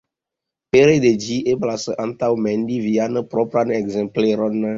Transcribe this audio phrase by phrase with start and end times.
[0.75, 4.61] Pere de ĝi, eblas antaŭmendi vian propran ekzempleron.